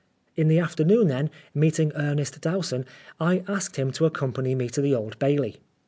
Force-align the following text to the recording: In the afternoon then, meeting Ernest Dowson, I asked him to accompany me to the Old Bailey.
In 0.35 0.47
the 0.47 0.57
afternoon 0.57 1.09
then, 1.09 1.29
meeting 1.53 1.91
Ernest 1.95 2.41
Dowson, 2.41 2.87
I 3.19 3.43
asked 3.47 3.75
him 3.75 3.91
to 3.91 4.05
accompany 4.07 4.55
me 4.55 4.67
to 4.69 4.81
the 4.81 4.95
Old 4.95 5.19
Bailey. 5.19 5.57